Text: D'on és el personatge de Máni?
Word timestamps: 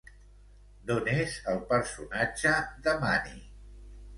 D'on 0.91 1.09
és 1.17 1.35
el 1.53 1.61
personatge 1.73 2.55
de 2.89 2.99
Máni? 3.05 3.39